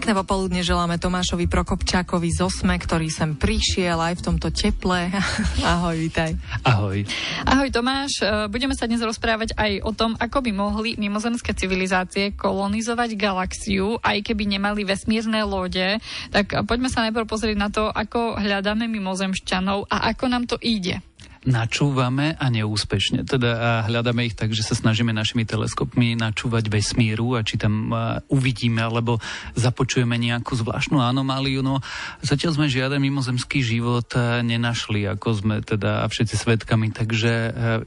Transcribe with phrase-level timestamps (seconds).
[0.00, 5.12] Pekné popoludne želáme Tomášovi Prokopčákovi z Osme, ktorý sem prišiel aj v tomto teple.
[5.76, 6.40] Ahoj, vítaj.
[6.64, 7.04] Ahoj.
[7.44, 12.32] Ahoj Tomáš, e, budeme sa dnes rozprávať aj o tom, ako by mohli mimozemské civilizácie
[12.32, 16.00] kolonizovať galaxiu, aj keby nemali vesmírne lode.
[16.32, 21.04] Tak poďme sa najprv pozrieť na to, ako hľadáme mimozemšťanov a ako nám to ide
[21.48, 23.24] načúvame a neúspešne.
[23.24, 27.92] Teda a hľadáme ich tak, že sa snažíme našimi teleskopmi načúvať vesmíru a či tam
[28.28, 29.16] uvidíme alebo
[29.56, 31.64] započujeme nejakú zvláštnu anomáliu.
[31.64, 31.80] No
[32.20, 34.12] zatiaľ sme žiaden mimozemský život
[34.44, 37.32] nenašli, ako sme teda všetci svetkami, takže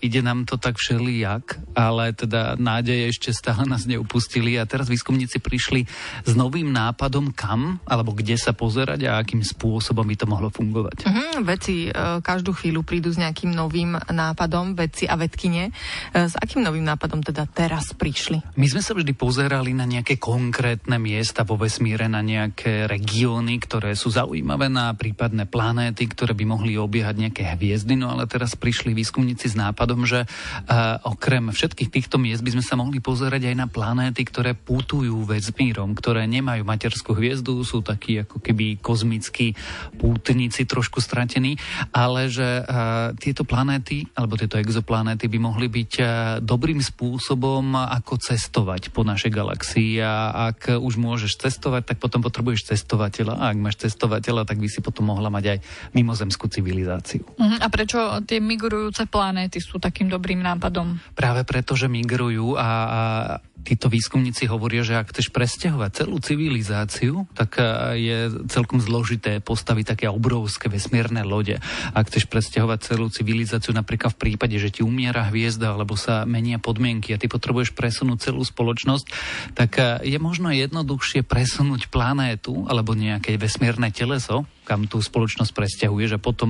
[0.01, 5.37] ide nám to tak všelijak, ale teda nádeje ešte stále nás neupustili a teraz výskumníci
[5.37, 5.85] prišli
[6.25, 11.05] s novým nápadom, kam alebo kde sa pozerať a akým spôsobom by to mohlo fungovať.
[11.05, 15.67] Uh-huh, veci uh, každú chvíľu prídu s nejakým nejakým novým nápadom, vedci a vedkine.
[15.67, 15.71] E,
[16.15, 18.39] s akým novým nápadom teda teraz prišli?
[18.55, 23.99] My sme sa vždy pozerali na nejaké konkrétne miesta vo vesmíre, na nejaké regióny, ktoré
[23.99, 28.95] sú zaujímavé, na prípadné planéty, ktoré by mohli obiehať nejaké hviezdy, no ale teraz prišli
[28.95, 33.55] výskumníci s nápadom, že uh, okrem všetkých týchto miest by sme sa mohli pozerať aj
[33.59, 39.51] na planéty, ktoré putujú vesmírom, ktoré nemajú materskú hviezdu, sú takí ako keby kozmickí
[39.99, 41.59] pútnici, trošku stratení,
[41.91, 47.73] ale že uh, tie tieto planéty, alebo tieto exoplanéty by mohli byť eh, dobrým spôsobom,
[47.73, 49.97] ako cestovať po našej galaxii.
[50.05, 53.41] A ak už môžeš cestovať, tak potom potrebuješ cestovateľa.
[53.41, 55.59] A ak máš cestovateľa, tak by si potom mohla mať aj
[55.97, 57.25] mimozemskú civilizáciu.
[57.25, 57.57] Uh-huh.
[57.57, 57.97] A prečo
[58.29, 61.01] tie migrujúce planéty sú takým dobrým nápadom?
[61.17, 62.69] Práve preto, že migrujú a, a
[63.63, 67.63] títo výskumníci hovoria, že ak chceš presťahovať celú civilizáciu, tak e,
[67.97, 68.17] je
[68.51, 71.57] celkom zložité postaviť také obrovské vesmírne lode.
[71.95, 76.59] Ak chceš presťahovať celú civilizáciu, napríklad v prípade, že ti umiera hviezda alebo sa menia
[76.59, 79.05] podmienky a ty potrebuješ presunúť celú spoločnosť,
[79.55, 86.17] tak e, je možno jednoduchšie presunúť planétu alebo nejaké vesmírne teleso, kam tú spoločnosť presťahuješ
[86.17, 86.49] a potom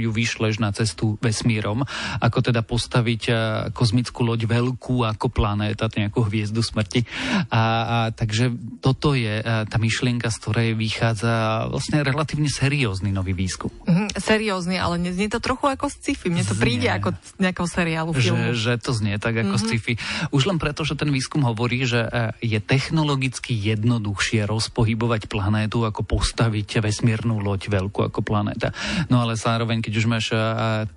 [0.00, 1.84] ju vyšleš na cestu vesmírom,
[2.18, 3.32] ako teda postaviť e,
[3.76, 7.06] kozmickú loď veľkú ako planéta, nejakú hviezdu smrti.
[7.52, 8.50] A, a takže
[8.82, 13.70] toto je e, tá myšlienka, z ktorej vychádza vlastne relatívne seriózny nový výskum.
[13.86, 16.28] Mm, seriózny, ale neznie to trochu ako sci-fi.
[16.28, 16.62] Mne to znie.
[16.62, 18.52] príde ako z nejakého seriálu, filmu.
[18.52, 19.68] Že, že to znie tak ako mm-hmm.
[19.68, 19.94] sci-fi.
[20.32, 22.10] Už len preto, že ten výskum hovorí, že e,
[22.44, 28.74] je technologicky jednoduchšie rozpohybovať planétu, ako postaviť vesmírnu loď veľkú ako planéta.
[29.08, 30.26] No ale zároveň, keď už máš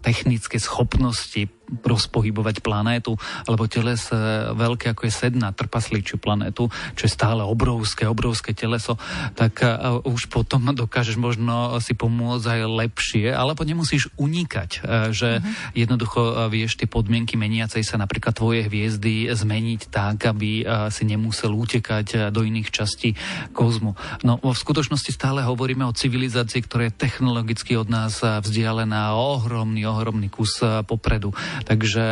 [0.01, 3.17] technické schopnosti rozpohybovať planétu,
[3.49, 4.05] alebo teles
[4.53, 9.01] veľké ako je sedna, trpasličiu planétu, čo je stále obrovské, obrovské teleso,
[9.33, 9.65] tak
[10.05, 15.75] už potom dokážeš možno si pomôcť aj lepšie, alebo nemusíš unikať, že uh-huh.
[15.75, 22.31] jednoducho vieš tie podmienky meniacej sa napríklad tvoje hviezdy zmeniť tak, aby si nemusel utekať
[22.31, 23.19] do iných častí
[23.51, 23.99] kozmu.
[24.23, 30.31] No v skutočnosti stále hovoríme o civilizácii, ktorá je technologicky od nás vzdialená ohromný, ohromný
[30.31, 31.35] kus popredu.
[31.67, 32.03] Takže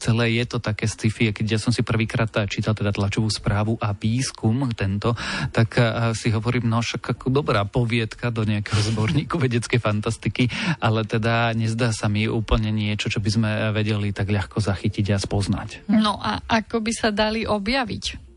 [0.00, 1.36] celé je to také sci-fi.
[1.36, 5.12] Keď ja som si prvýkrát čítal teda tlačovú správu a výskum tento,
[5.52, 5.76] tak
[6.16, 10.22] si hovorím, no však ako dobrá poviedka do nejakého zborníku vedeckej fantastiky,
[10.80, 15.18] ale teda nezdá sa mi úplne niečo, čo by sme vedeli tak ľahko zachytiť a
[15.18, 15.88] spoznať.
[15.90, 18.33] No a ako by sa dali objaviť?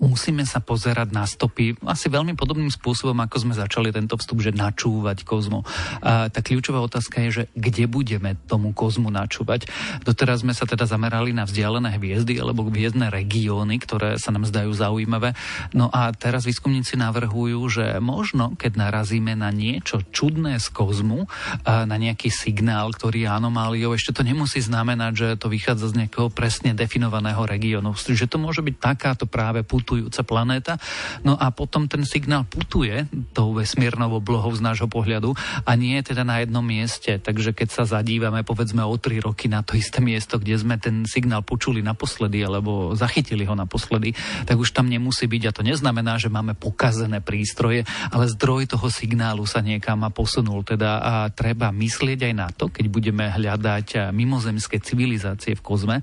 [0.00, 4.56] Musíme sa pozerať na stopy asi veľmi podobným spôsobom, ako sme začali tento vstup, že
[4.56, 5.60] načúvať kozmu.
[6.00, 9.68] A tá kľúčová otázka je, že kde budeme tomu kozmu načúvať.
[10.00, 14.72] Doteraz sme sa teda zamerali na vzdialené hviezdy alebo hviezdne regióny, ktoré sa nám zdajú
[14.72, 15.36] zaujímavé.
[15.76, 21.28] No a teraz výskumníci navrhujú, že možno, keď narazíme na niečo čudné z kozmu,
[21.68, 26.32] na nejaký signál, ktorý je anomáliou, ešte to nemusí znamenať, že to vychádza z nejakého
[26.32, 27.92] presne definovaného regiónu.
[27.92, 30.78] Že to môže byť takáto práve put putujúca planéta.
[31.26, 35.34] No a potom ten signál putuje tou vesmírnou oblohou z nášho pohľadu
[35.66, 37.18] a nie je teda na jednom mieste.
[37.18, 41.02] Takže keď sa zadívame povedzme o tri roky na to isté miesto, kde sme ten
[41.10, 44.14] signál počuli naposledy alebo zachytili ho naposledy,
[44.46, 47.82] tak už tam nemusí byť a to neznamená, že máme pokazené prístroje,
[48.14, 50.62] ale zdroj toho signálu sa niekam posunul.
[50.62, 55.96] Teda a treba myslieť aj na to, keď budeme hľadať mimozemské civilizácie v kozme,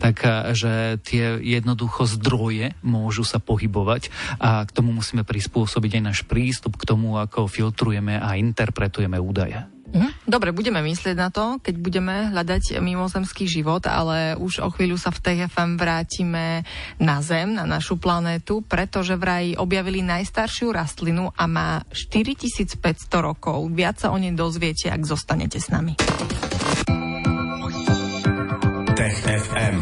[0.00, 0.24] tak
[0.56, 6.20] že tie jednoducho zdroje môžu sa sa pohybovať a k tomu musíme prispôsobiť aj náš
[6.22, 9.74] prístup k tomu, ako filtrujeme a interpretujeme údaje.
[9.94, 10.26] Mhm.
[10.26, 15.14] Dobre, budeme myslieť na to, keď budeme hľadať mimozemský život, ale už o chvíľu sa
[15.14, 16.66] v TFM vrátime
[16.98, 22.82] na Zem, na našu planétu, pretože vraj objavili najstaršiu rastlinu a má 4500
[23.22, 23.70] rokov.
[23.70, 25.94] Viac sa o nej dozviete, ak zostanete s nami.
[29.22, 29.76] FM.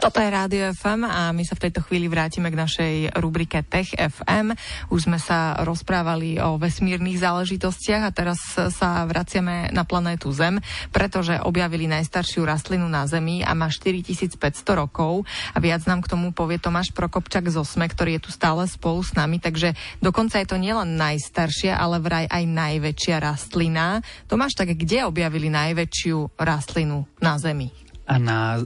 [0.00, 3.96] Toto je Rádio FM a my sa v tejto chvíli vrátime k našej rubrike Tech
[3.96, 4.52] FM.
[4.92, 10.60] Už sme sa rozprávali o vesmírnych záležitostiach a teraz sa vraciame na planétu Zem,
[10.92, 14.36] pretože objavili najstaršiu rastlinu na Zemi a má 4500
[14.76, 15.24] rokov
[15.56, 19.00] a viac nám k tomu povie Tomáš Prokopčak z Osme, ktorý je tu stále spolu
[19.00, 19.72] s nami, takže
[20.04, 24.04] dokonca je to nielen najstaršia, ale vraj aj najväčšia rastlina.
[24.28, 27.89] Tomáš, tak kde objavili najväčšiu rastlinu na Zemi?
[28.18, 28.58] Na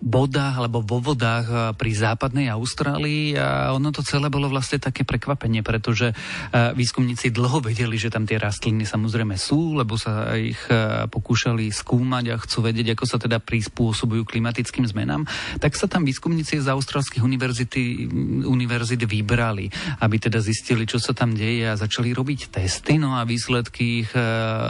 [0.00, 3.36] vodách alebo vo vodách eh, pri západnej Austrálii.
[3.36, 8.24] A ono to celé bolo vlastne také prekvapenie, pretože eh, výskumníci dlho vedeli, že tam
[8.24, 13.16] tie rastliny samozrejme sú, lebo sa ich eh, pokúšali skúmať a chcú vedieť, ako sa
[13.20, 15.28] teda prispôsobujú klimatickým zmenám,
[15.60, 18.08] tak sa tam výskumníci z austrálskych univerzity,
[18.48, 19.68] univerzit vybrali,
[20.00, 24.12] aby teda zistili, čo sa tam deje a začali robiť testy, no a výsledky ich,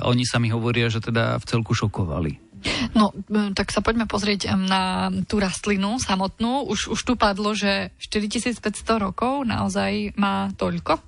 [0.06, 2.49] oni sami hovoria, že teda v celku šokovali.
[2.92, 3.14] No,
[3.56, 6.68] tak sa poďme pozrieť na tú rastlinu samotnú.
[6.68, 8.60] Už, už tu padlo, že 4500
[9.00, 11.00] rokov naozaj má toľko?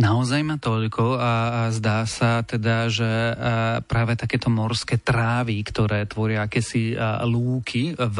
[0.00, 3.36] Naozaj má toľko a, a zdá sa teda, že
[3.84, 6.96] práve takéto morské trávy, ktoré tvoria akési
[7.28, 8.18] lúky v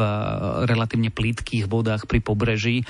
[0.69, 2.85] relatívne plítkých vodách pri pobreží,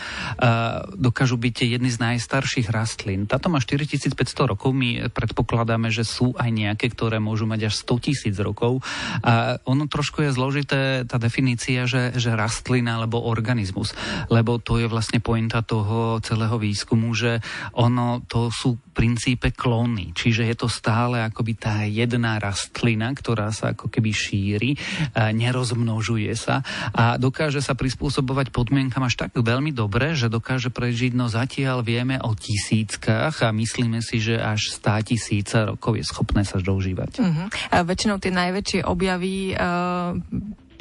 [1.00, 3.32] dokážu byť jedny z najstarších rastlín.
[3.32, 4.12] Táto má 4500
[4.52, 8.84] rokov, my predpokladáme, že sú aj nejaké, ktoré môžu mať až 100 tisíc rokov.
[9.24, 13.96] A ono trošku je zložité tá definícia, že, že rastlina alebo organizmus,
[14.28, 17.40] lebo to je vlastne pointa toho celého výskumu, že
[17.72, 23.72] ono to sú princípe klóny, čiže je to stále akoby tá jedna rastlina, ktorá sa
[23.72, 24.76] ako keby šíri,
[25.16, 26.60] nerozmnožuje sa
[26.92, 32.20] a dokáže sa prispôsobovať podmienkam až tak veľmi dobre, že dokáže prežiť, no zatiaľ vieme
[32.20, 37.24] o tisíckach a myslíme si, že až stá tisíca rokov je schopné sa dožívať.
[37.24, 37.48] Uh-huh.
[37.72, 40.20] A väčšinou tie najväčšie objavy uh,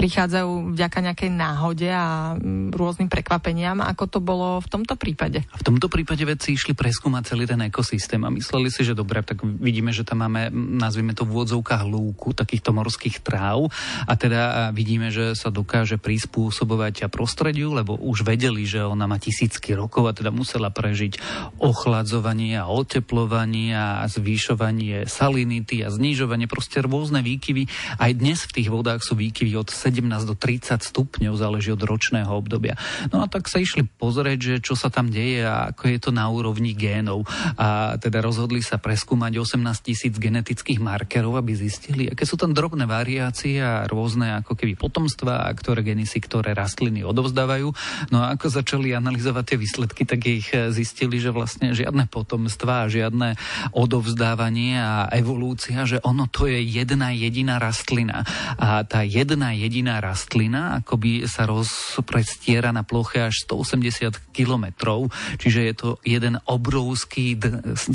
[0.00, 5.44] prichádzajú vďaka nejakej náhode a mm, rôznym prekvapeniam, ako to bolo v tomto prípade.
[5.44, 9.44] V tomto prípade vedci išli preskúmať celý ten ekosystém a mysleli si, že dobre, tak
[9.44, 13.68] vidíme, že tam máme, nazvime to v úvodzovkách lúku, takýchto morských tráv
[14.08, 19.20] a teda vidíme, že sa dokáže prispôsobovať a prostrediu, lebo už vedeli, že ona má
[19.20, 21.20] tisícky rokov a teda musela prežiť
[21.60, 27.68] ochladzovanie a oteplovanie a zvyšovanie salinity a znižovanie, proste rôzne výkyvy.
[28.00, 32.30] Aj dnes v tých vodách sú výkyvy od 17 do 30 stupňov, záleží od ročného
[32.30, 32.78] obdobia.
[33.10, 36.10] No a tak sa išli pozrieť, že čo sa tam deje a ako je to
[36.14, 37.26] na úrovni génov.
[37.58, 42.86] A teda rozhodli sa preskúmať 18 tisíc genetických markerov, aby zistili, aké sú tam drobné
[42.86, 47.74] variácie a rôzne ako keby potomstva, a ktoré geny si ktoré rastliny odovzdávajú.
[48.14, 53.34] No a ako začali analyzovať tie výsledky, tak ich zistili, že vlastne žiadne potomstva, žiadne
[53.74, 58.22] odovzdávanie a evolúcia, že ono to je jedna jediná rastlina.
[58.60, 65.08] A tá jedna jediná jediná rastlina, akoby sa rozprestiera na ploche až 180 kilometrov,
[65.40, 67.40] čiže je to jeden obrovský,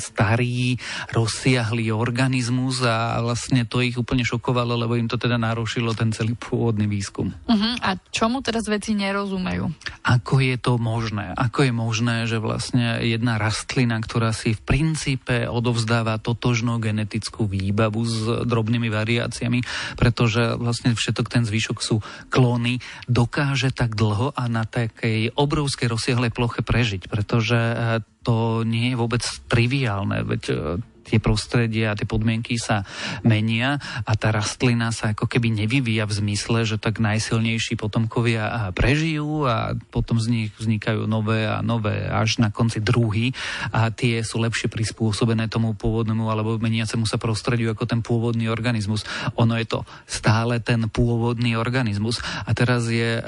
[0.02, 0.82] starý,
[1.14, 6.34] rozsiahlý organizmus a vlastne to ich úplne šokovalo, lebo im to teda narušilo ten celý
[6.34, 7.30] pôvodný výskum.
[7.46, 7.74] Uh-huh.
[7.86, 9.70] A čomu teraz veci nerozumejú?
[10.02, 11.38] Ako je to možné?
[11.38, 18.02] Ako je možné, že vlastne jedna rastlina, ktorá si v princípe odovzdáva totožnú genetickú výbavu
[18.02, 18.18] s
[18.50, 19.62] drobnými variáciami,
[19.94, 22.00] pretože vlastne všetok ten zvyšok zvyšok sú
[22.32, 22.80] klóny,
[23.12, 29.00] dokáže tak dlho a na takej obrovskej rozsiahlej ploche prežiť, pretože eh, to nie je
[29.00, 30.58] vôbec triviálne, veď eh,
[31.06, 32.82] tie prostredia a tie podmienky sa
[33.22, 39.46] menia a tá rastlina sa ako keby nevyvíja v zmysle, že tak najsilnejší potomkovia prežijú
[39.46, 43.38] a potom z nich vznikajú nové a nové až na konci druhy
[43.70, 49.06] a tie sú lepšie prispôsobené tomu pôvodnému alebo meniacemu sa prostrediu ako ten pôvodný organizmus.
[49.38, 53.22] Ono je to stále ten pôvodný organizmus a teraz je e,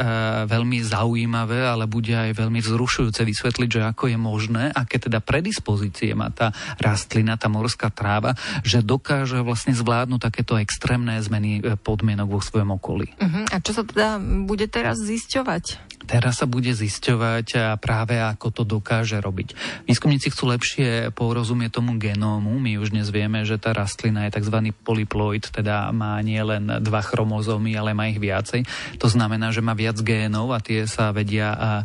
[0.50, 6.15] veľmi zaujímavé, ale bude aj veľmi vzrušujúce vysvetliť, že ako je možné, aké teda predispozície
[6.17, 12.32] má tá rastlina, tá morská tráva, že dokáže vlastne zvládnuť takéto extrémne zmeny e, podmienok
[12.32, 13.12] vo svojom okolí.
[13.20, 13.44] Uh-huh.
[13.52, 15.97] A čo sa teda bude teraz zisťovať?
[16.08, 19.54] Teraz sa bude zisťovať práve ako to dokáže robiť.
[19.86, 22.56] Výskumníci chcú lepšie porozumieť tomu genómu.
[22.58, 24.72] My už dnes vieme, že tá rastlina je tzv.
[24.88, 28.64] polyploid, teda má nie len dva chromozómy, ale má ich viacej.
[29.04, 31.84] To znamená, že má viac génov a tie sa vedia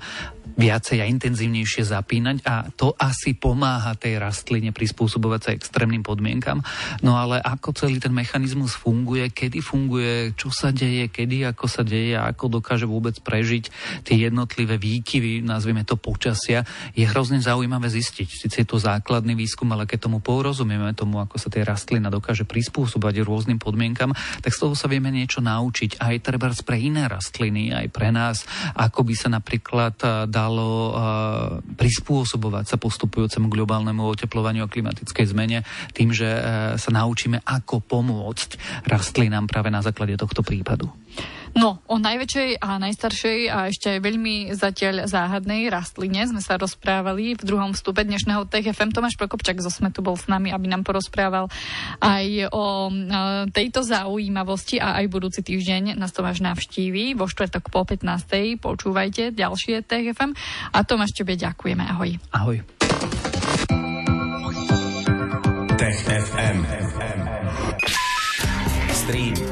[0.53, 6.61] viacej a intenzívnejšie zapínať a to asi pomáha tej rastline prispôsobovať sa extrémnym podmienkam.
[7.01, 11.81] No ale ako celý ten mechanizmus funguje, kedy funguje, čo sa deje, kedy ako sa
[11.81, 13.73] deje a ako dokáže vôbec prežiť
[14.13, 18.29] tie jednotlivé výkyvy, nazvime to počasia, je hrozne zaujímavé zistiť.
[18.29, 22.45] Sice je to základný výskum, ale keď tomu porozumieme, tomu, ako sa tie rastlina dokáže
[22.45, 24.13] prispôsobať rôznym podmienkam,
[24.45, 28.45] tak z toho sa vieme niečo naučiť aj treba pre iné rastliny, aj pre nás,
[28.77, 29.97] ako by sa napríklad
[30.29, 30.95] dá dalo uh,
[31.79, 35.63] prispôsobovať sa postupujúcemu globálnemu oteplovaniu a klimatickej zmene
[35.95, 40.91] tým, že uh, sa naučíme, ako pomôcť rastlinám práve na základe tohto prípadu.
[41.53, 47.37] No, o najväčšej a najstaršej a ešte aj veľmi zatiaľ záhadnej rastline sme sa rozprávali
[47.37, 48.89] v druhom vstupe dnešného TFM.
[48.89, 51.53] Tomáš Prokopčak zo Smetu bol s nami, aby nám porozprával
[52.01, 52.93] aj o e,
[53.53, 58.57] tejto zaujímavosti a aj budúci týždeň nás Tomáš navštíví vo štvrtok po 15.
[58.57, 60.33] Počúvajte ďalšie TFM
[60.73, 61.85] a Tomáš tebe ďakujeme.
[61.85, 62.17] Ahoj.
[62.33, 62.65] Ahoj.
[65.77, 66.59] Tech FM.
[68.89, 69.52] Stream